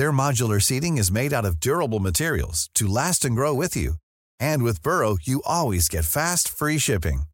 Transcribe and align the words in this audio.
Their 0.00 0.12
modular 0.12 0.62
seating 0.62 0.96
is 0.96 1.12
made 1.12 1.30
out 1.30 1.44
of 1.44 1.60
durable 1.60 2.00
materials 2.00 2.70
to 2.72 2.88
last 2.88 3.26
and 3.26 3.36
grow 3.36 3.52
with 3.52 3.76
you. 3.76 3.96
And 4.38 4.62
with 4.62 4.82
Burrow, 4.82 5.18
you 5.20 5.42
always 5.44 5.90
get 5.90 6.06
fast, 6.06 6.48
free 6.48 6.78
shipping. 6.78 7.24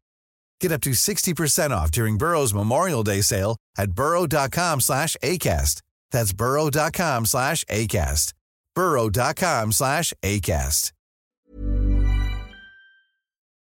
Get 0.59 0.73
up 0.73 0.81
to 0.81 0.89
60% 0.89 1.71
off 1.71 1.91
during 1.91 2.17
Burrow's 2.17 2.53
Memorial 2.53 3.03
Day 3.03 3.21
sale 3.21 3.55
at 3.77 3.93
burrow.com 3.93 4.81
slash 4.81 5.15
ACAST. 5.23 5.81
That's 6.11 6.33
burrow.com 6.33 7.25
slash 7.25 7.63
ACAST. 7.69 8.33
burrow.com 8.75 9.71
slash 9.71 10.13
ACAST. 10.21 10.91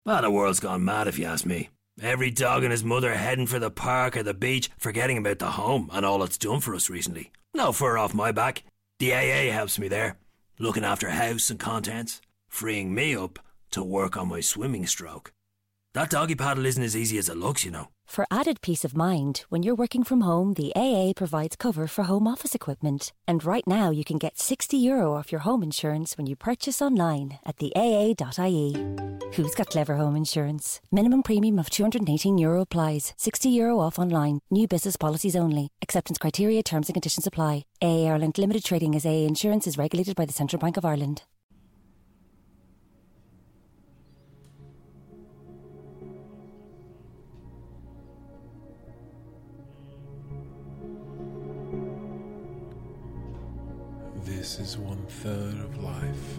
Well, 0.05 0.23
the 0.23 0.31
world's 0.33 0.59
gone 0.59 0.85
mad 0.85 1.07
if 1.07 1.17
you 1.17 1.27
ask 1.27 1.47
me. 1.47 1.71
Every 2.03 2.33
dog 2.33 2.65
and 2.65 2.73
his 2.73 2.83
mother 2.83 3.15
heading 3.15 3.47
for 3.47 3.61
the 3.61 3.71
park 3.71 4.17
or 4.17 4.25
the 4.25 4.35
beach, 4.35 4.69
forgetting 4.79 5.19
about 5.19 5.39
the 5.39 5.53
home 5.53 5.91
and 5.93 6.05
all 6.05 6.25
it's 6.25 6.39
done 6.39 6.59
for 6.59 6.75
us 6.75 6.91
recently. 6.91 7.31
No 7.55 7.71
fur 7.71 7.97
off 7.99 8.13
my 8.13 8.33
back. 8.33 8.65
The 8.99 9.13
AA 9.13 9.53
helps 9.53 9.79
me 9.79 9.89
there, 9.89 10.17
looking 10.59 10.85
after 10.85 11.11
house 11.11 11.51
and 11.51 11.61
contents, 11.61 12.23
freeing 12.49 12.95
me 12.95 13.15
up 13.15 13.39
to 13.73 13.85
work 13.85 14.17
on 14.17 14.29
my 14.29 14.41
swimming 14.41 14.87
stroke. 14.87 15.35
That 15.97 16.11
doggy 16.11 16.35
paddle 16.35 16.67
isn't 16.67 16.83
as 16.83 16.95
easy 16.95 17.17
as 17.17 17.31
it 17.31 17.39
looks, 17.39 17.65
you 17.65 17.71
know. 17.71 17.89
For 18.05 18.27
added 18.31 18.61
peace 18.61 18.85
of 18.85 18.95
mind, 18.95 19.47
when 19.49 19.63
you're 19.63 19.75
working 19.75 20.05
from 20.05 20.21
home, 20.21 20.53
the 20.53 20.71
AA 20.77 21.15
provides 21.17 21.57
cover 21.57 21.87
for 21.87 22.05
home 22.05 22.29
office 22.29 22.55
equipment. 22.55 23.15
And 23.27 23.43
right 23.43 23.67
now, 23.67 23.91
you 23.91 24.05
can 24.05 24.19
get 24.19 24.39
60 24.39 24.77
euro 24.77 25.15
off 25.15 25.33
your 25.33 25.41
home 25.41 25.63
insurance 25.63 26.19
when 26.19 26.27
you 26.27 26.37
purchase 26.37 26.83
online 26.83 27.39
at 27.47 27.57
the 27.57 27.73
AA.ie. 27.75 28.77
Who's 29.37 29.55
got 29.55 29.71
clever 29.71 29.97
home 29.97 30.17
insurance? 30.17 30.83
Minimum 30.93 31.23
premium 31.23 31.59
of 31.59 31.71
218 31.71 32.37
euro 32.37 32.61
applies. 32.61 33.15
60 33.17 33.49
euro 33.49 33.81
off 33.81 33.99
online. 33.99 34.41
New 34.51 34.69
business 34.69 34.99
policies 34.99 35.35
only. 35.35 35.71
Acceptance 35.81 36.19
criteria, 36.19 36.63
terms 36.63 36.91
and 36.91 36.95
conditions 36.95 37.27
apply. 37.27 37.65
AA 37.81 38.05
Ireland 38.05 38.37
Limited 38.37 38.67
Trading 38.67 38.95
as 38.95 39.07
AA 39.07 39.25
Insurance 39.25 39.67
is 39.67 39.79
regulated 39.79 40.15
by 40.15 40.27
the 40.27 40.35
Central 40.35 40.61
Bank 40.61 40.77
of 40.77 40.85
Ireland. 40.85 41.23
This 54.47 54.61
is 54.61 54.79
one 54.79 55.05
third 55.09 55.59
of 55.59 55.83
life. 55.83 56.39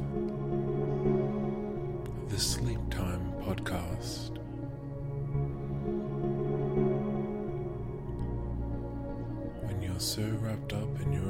The 2.29 2.39
Sleep 2.39 2.79
Time 2.89 3.33
Podcast. 3.41 4.37
When 9.61 9.81
you're 9.81 9.99
so 9.99 10.23
wrapped 10.41 10.71
up 10.71 11.01
in 11.01 11.11
your 11.11 11.26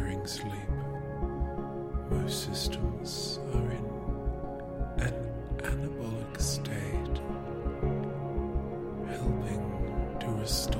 During 0.00 0.26
sleep, 0.26 0.70
most 2.10 2.46
systems 2.48 3.38
are 3.52 3.70
in 3.70 3.84
an 5.06 5.14
anabolic 5.58 6.40
state, 6.40 7.20
helping 9.06 10.16
to 10.20 10.26
restore 10.40 10.79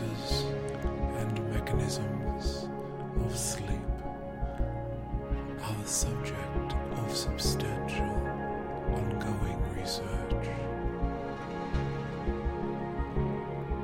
diverse 0.00 0.44
and 1.18 1.50
mechanisms 1.52 2.68
of 3.26 3.36
sleep 3.36 3.68
are 5.62 5.76
the 5.82 5.88
subject 5.88 6.74
of 6.96 7.14
substantial 7.14 8.14
ongoing 8.94 9.60
research. 9.76 10.48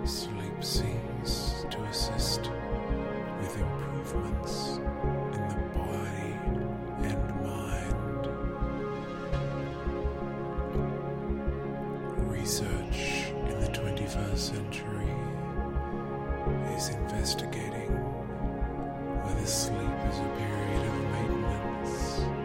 Sleep 0.05 0.65
seems 0.65 1.67
to 1.71 1.79
assist 1.91 2.51
with 3.41 3.59
improvements 3.59 4.79
in 5.35 5.49
the 5.49 5.61
body 5.75 6.33
and 7.03 7.23
mind. 7.45 8.27
Research 12.31 13.33
in 13.47 13.61
the 13.61 13.69
21st 13.69 14.39
century 14.39 15.28
is 16.79 16.91
investigating 16.91 17.91
whether 19.25 19.47
sleep 19.47 19.99
is 20.11 20.19
a 20.21 20.31
period 20.39 20.87
of 20.87 20.95
maintenance 21.11 22.38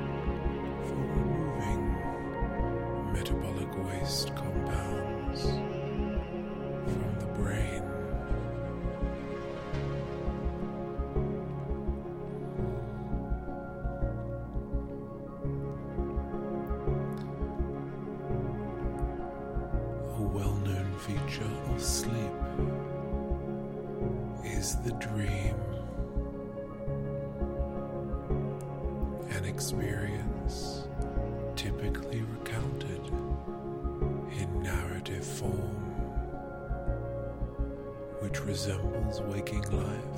resembles 38.54 39.20
waking 39.22 39.64
life 39.72 40.13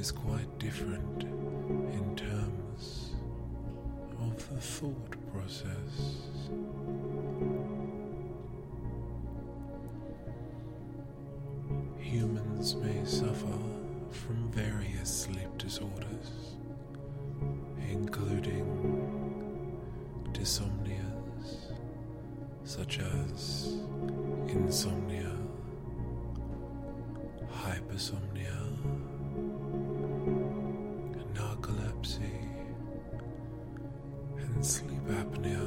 is 0.00 0.10
quite 0.10 0.58
different 0.58 1.24
in 1.24 2.16
terms 2.16 3.10
of 4.22 4.48
the 4.48 4.58
thought 4.58 5.14
process. 5.30 6.22
Humans 11.98 12.76
may 12.76 13.04
suffer 13.04 13.58
from 14.10 14.50
various 14.50 15.24
sleep 15.24 15.58
disorders, 15.58 16.56
including 17.90 18.66
dyssomnias 20.32 21.74
such 22.64 23.00
as 23.00 23.80
insomnia, 24.48 25.36
hypersomnia, 27.52 28.69
sleep 34.62 35.06
apnea. 35.08 35.66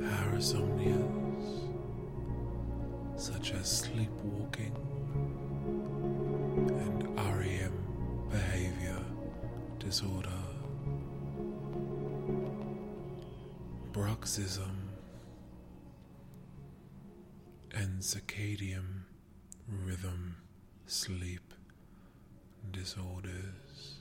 Parasomnias, 0.00 1.68
such 3.16 3.52
as 3.52 3.68
sleepwalking 3.68 4.74
and 6.84 7.02
REM 7.18 7.76
behavior 8.30 9.02
disorder, 9.78 10.42
bruxism, 13.92 14.76
and 17.74 18.00
circadian 18.00 19.02
rhythm 19.68 20.36
sleep 20.86 21.52
disorders. 22.72 24.00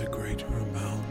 A 0.00 0.04
greater 0.06 0.46
amount 0.46 1.07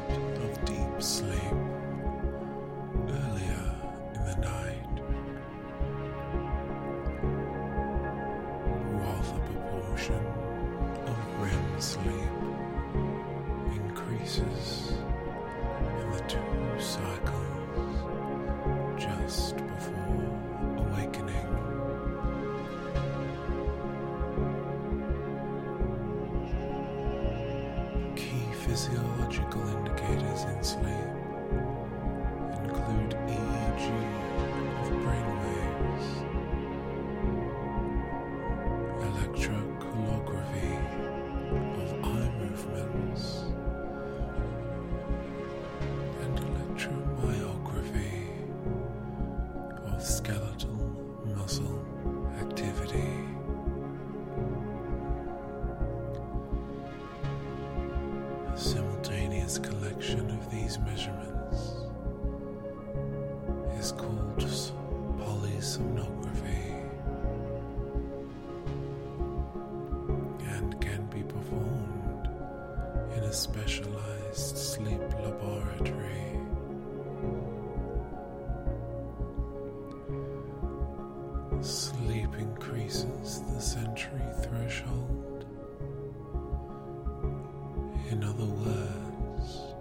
In 88.10 88.24
other 88.24 88.46
words, 88.46 89.74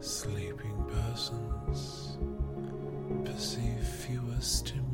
sleeping 0.00 0.84
persons 0.88 2.16
perceive 3.24 3.86
fewer 3.86 4.40
stimuli. 4.40 4.89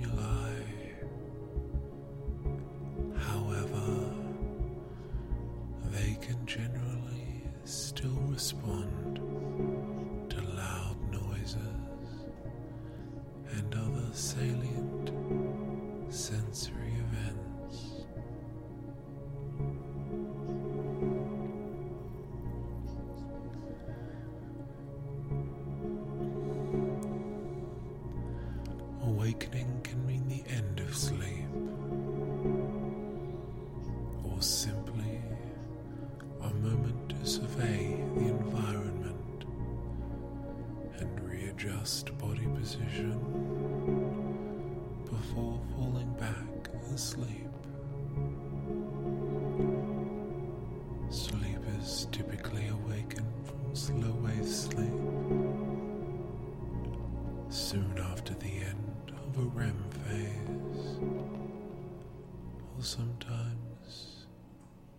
sometimes 62.97 64.27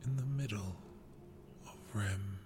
in 0.06 0.16
the 0.18 0.26
middle 0.26 0.76
of 1.66 1.74
REM. 1.96 2.38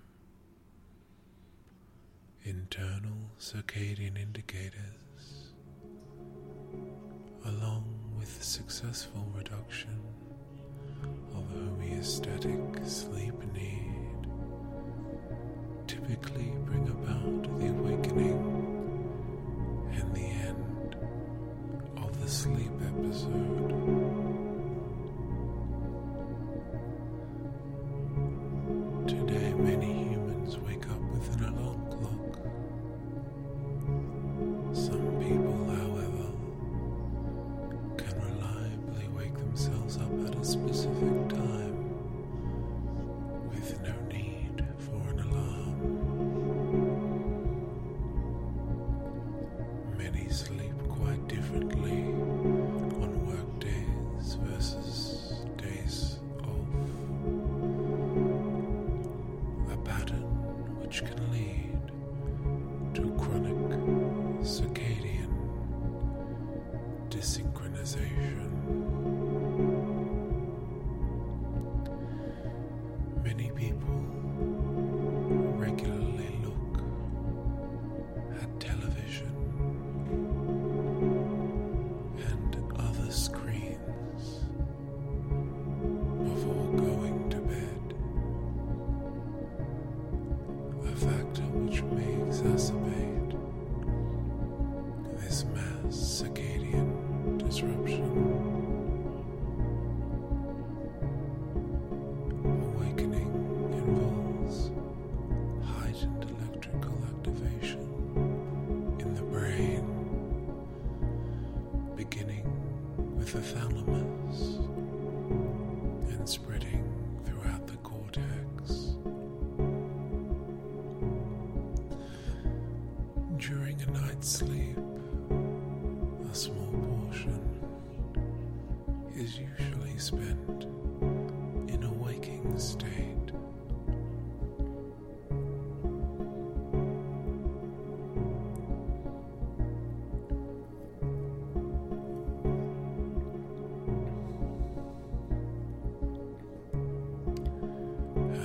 Internal 2.43 3.17
circadian 3.37 4.17
indicators, 4.17 5.51
along 7.45 7.83
with 8.17 8.37
the 8.37 8.45
successful 8.45 9.27
reduction 9.35 9.99
of 11.35 11.43
homeostatic 11.53 12.89
sleep 12.89 13.35
need, 13.53 14.27
typically 15.85 16.53
bring 16.65 16.87
about 16.87 17.40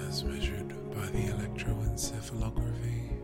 as 0.09 0.23
measured 0.25 0.69
by 0.95 1.07
the 1.07 1.33
electroencephalography. 1.33 3.16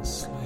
On 0.00 0.39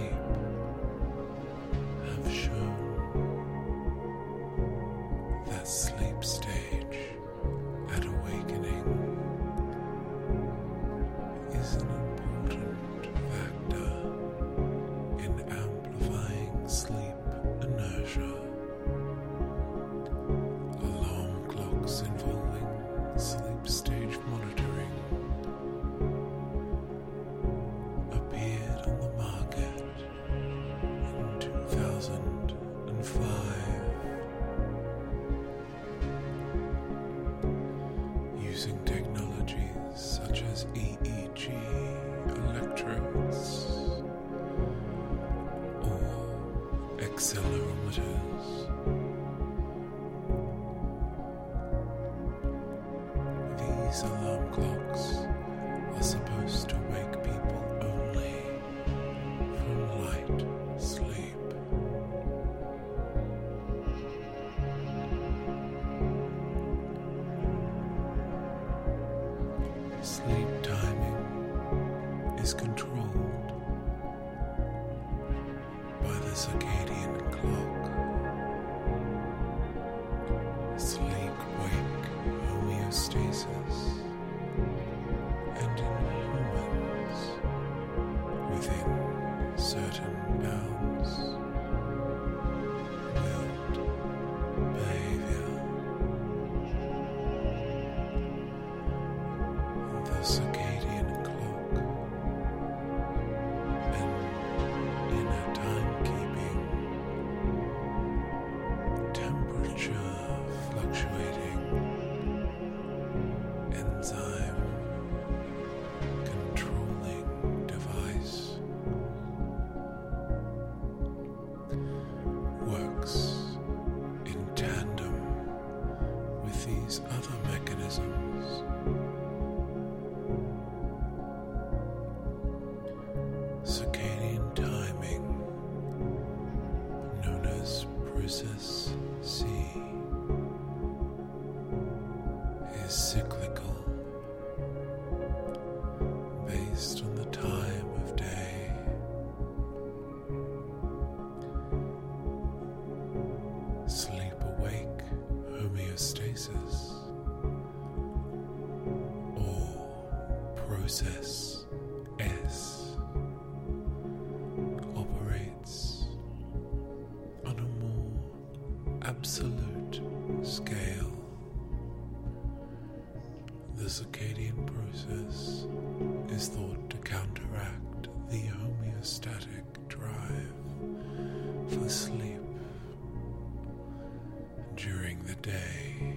day 185.44 186.13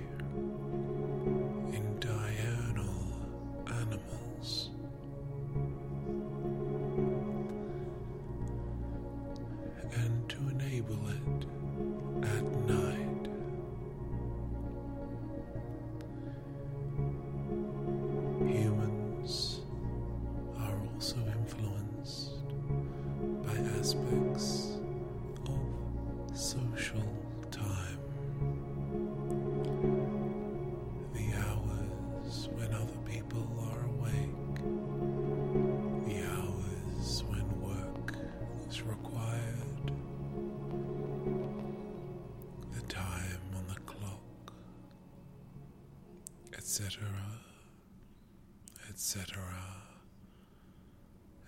etc., 49.07 49.39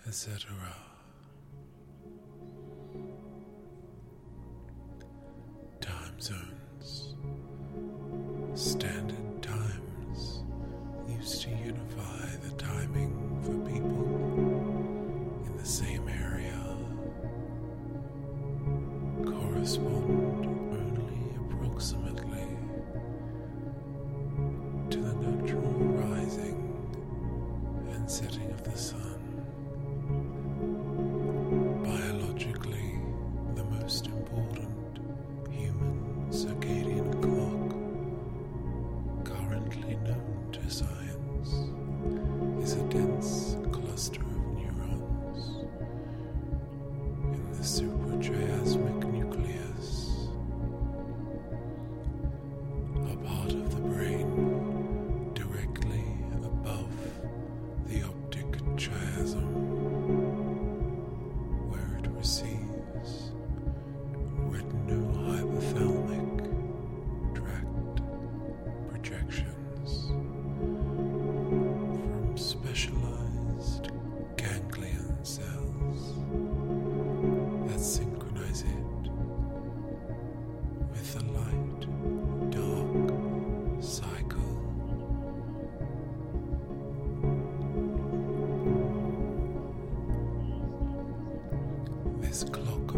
etc. 0.08 0.89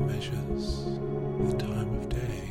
measures 0.08 0.86
the 0.86 1.58
time 1.58 1.94
of 1.96 2.10
day, 2.10 2.51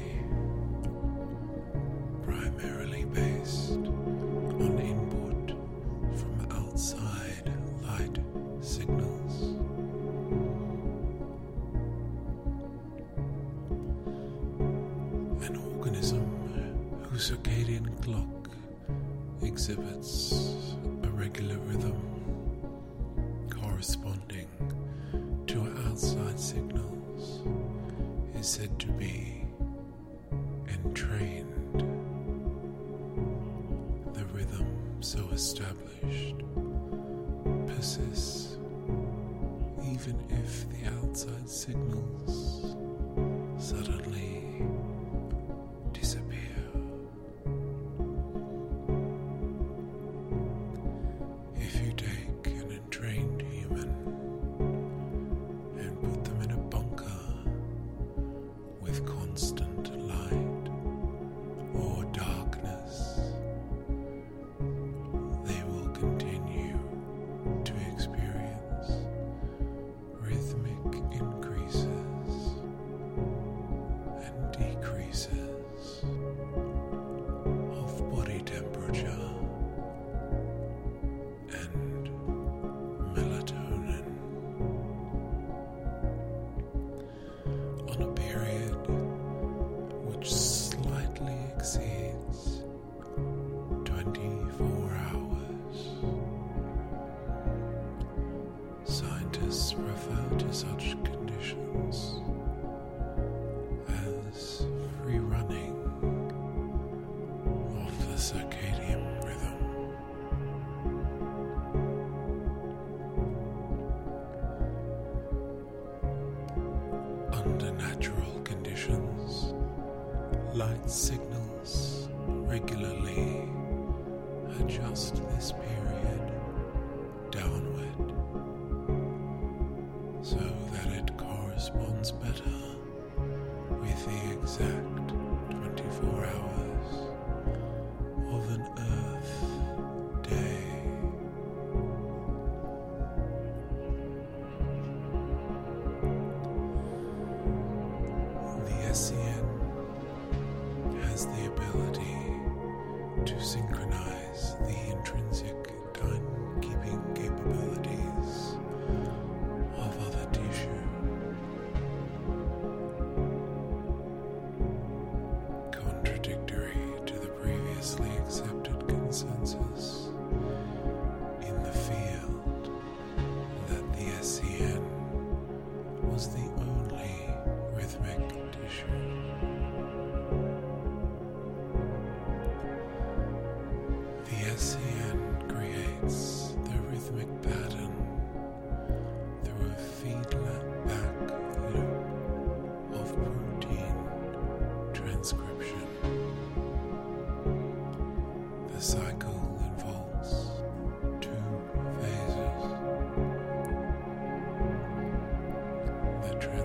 Scientists 99.50 99.74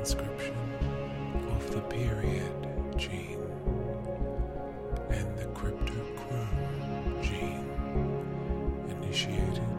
transcription 0.05 0.55
of 1.49 1.71
the 1.71 1.81
period 1.81 2.53
gene 2.95 3.41
and 5.09 5.35
the 5.35 5.45
cryptochrome 5.45 7.23
gene 7.23 7.67
initiated 9.01 9.74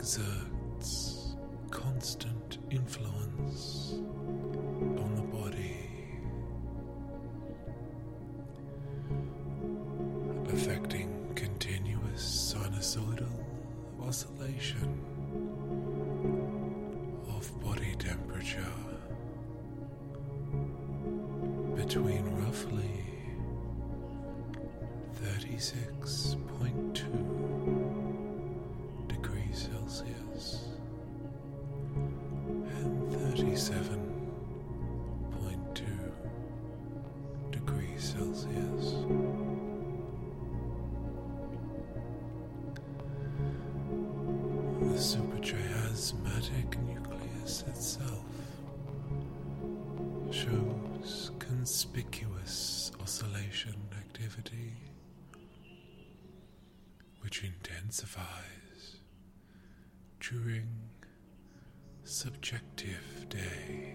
exerts 0.00 1.36
constant 1.70 2.56
influence. 2.70 4.00
which 57.30 57.44
intensifies 57.44 58.96
during 60.18 60.66
subjective 62.02 63.28
day. 63.28 63.94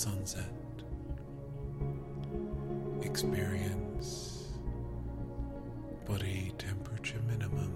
sunset. 0.00 0.44
Experience 3.02 4.48
body 6.08 6.54
temperature 6.56 7.20
minimum 7.28 7.70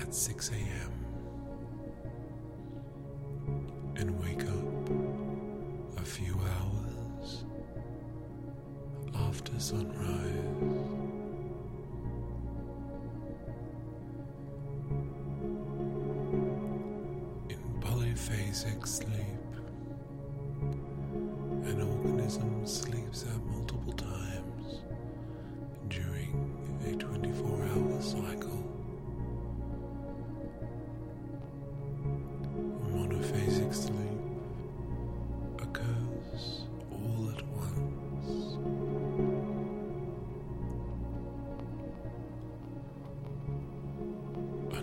at 0.00 0.14
6 0.14 0.50
a.m. 0.50 0.92
and 3.96 4.18
wake 4.22 4.48
up 4.48 4.88
a 5.98 6.04
few 6.06 6.34
hours 6.56 7.44
after 9.28 9.52
sunrise. 9.60 9.90
In 17.50 17.58
polyphasic 17.82 18.86
sleep. 18.88 19.33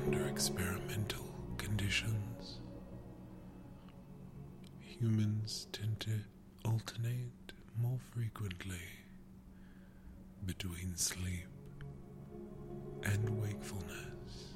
under 0.05 0.27
experimental 0.27 1.25
conditions. 1.57 2.59
Humans 4.79 5.67
tend 5.71 5.99
to 6.01 6.11
alternate 6.65 7.51
more 7.79 7.99
frequently 8.13 8.81
between 10.45 10.95
sleep 10.95 11.47
and 13.03 13.29
wakefulness, 13.41 14.55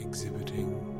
exhibiting 0.00 0.93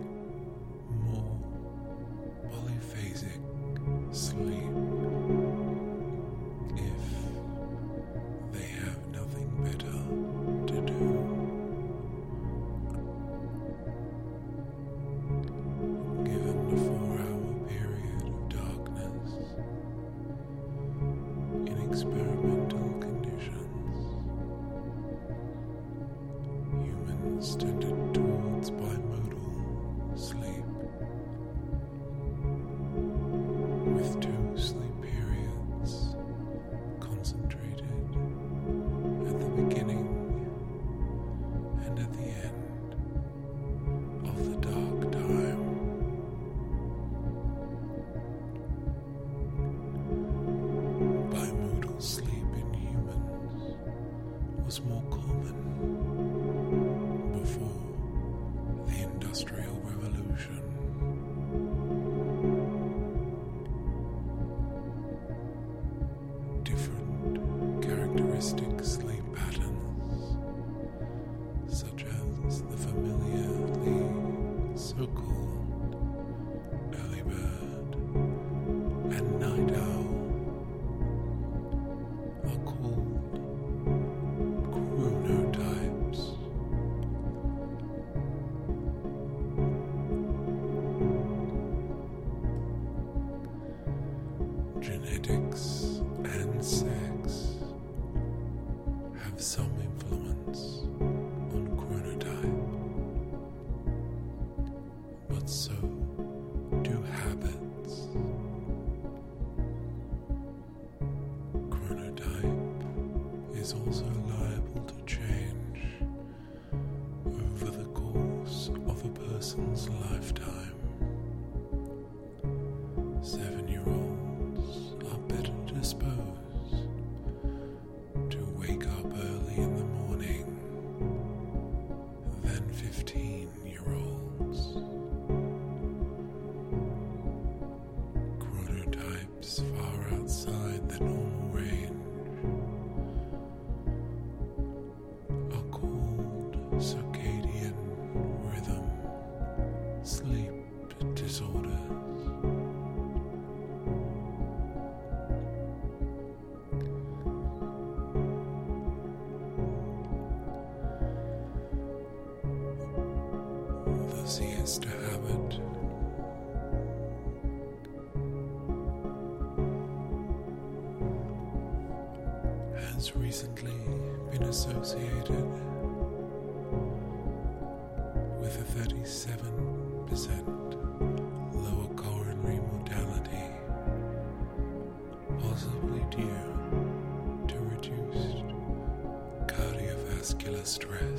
sister. 190.64 191.13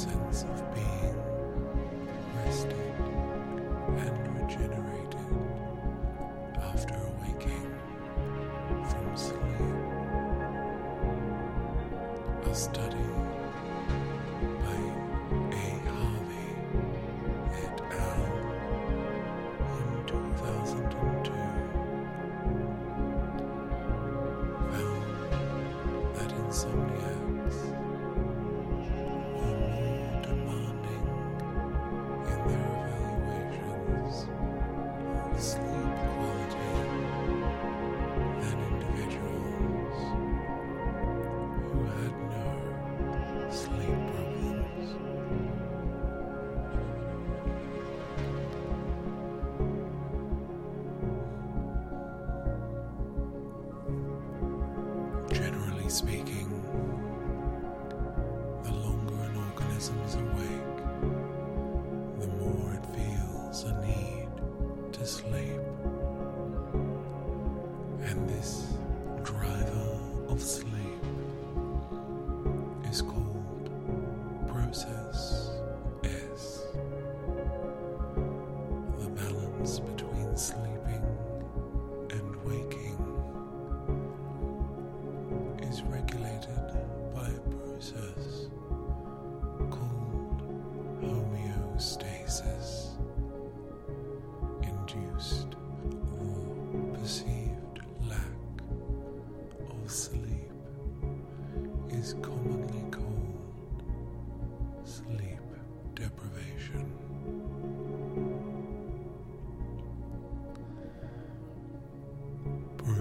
sense 0.00 0.44
of 0.44 0.74
being. 0.74 0.99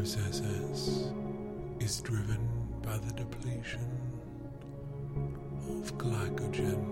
SSS 0.10 1.12
is 1.80 2.02
driven 2.02 2.50
by 2.82 2.98
the 2.98 3.14
depletion 3.14 3.88
of 5.68 5.96
glycogen 6.00 6.84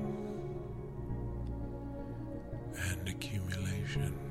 and 2.91 3.09
accumulation. 3.09 4.26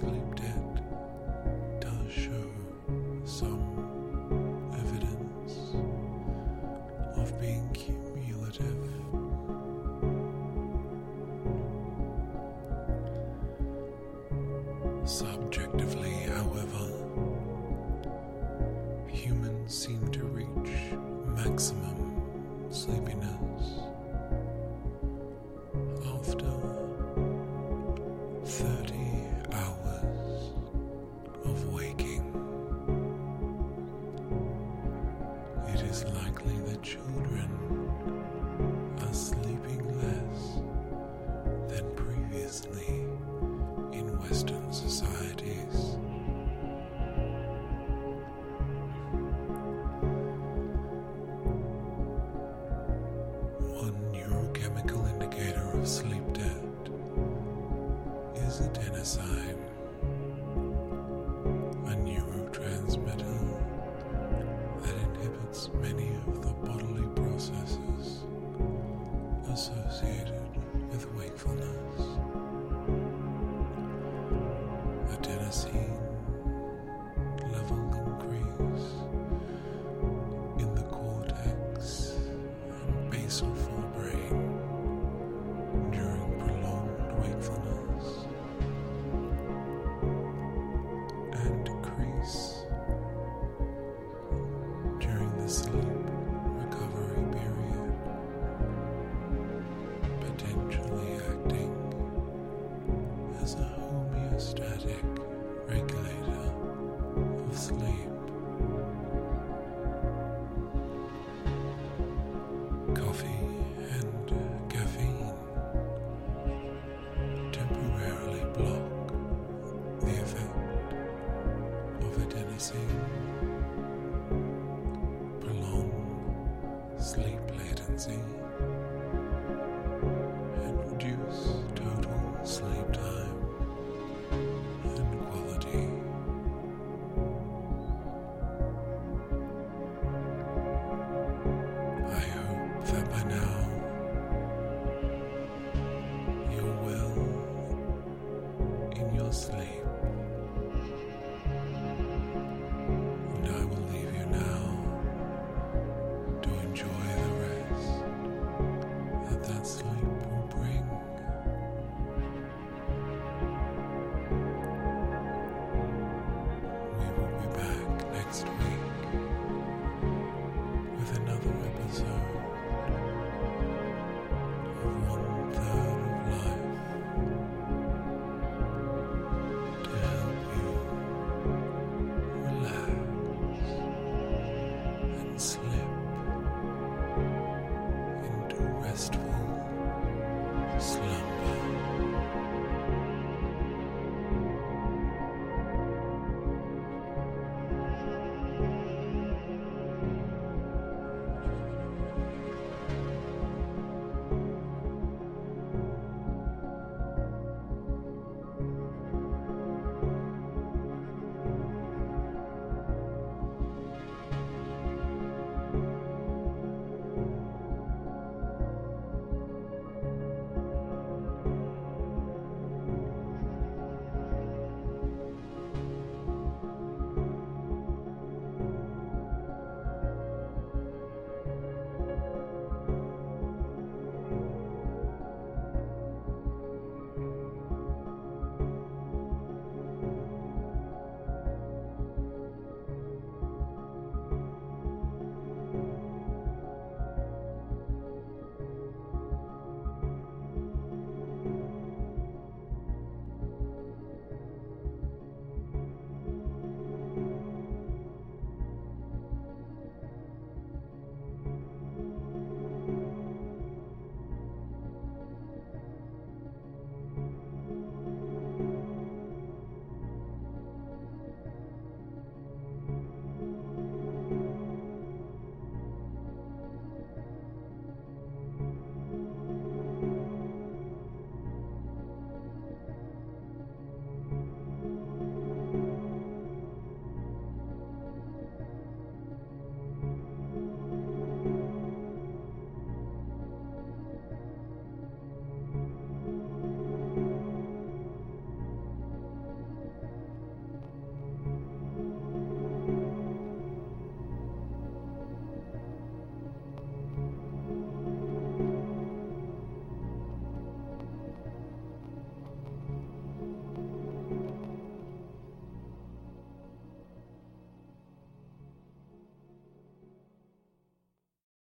Sleep 0.00 0.37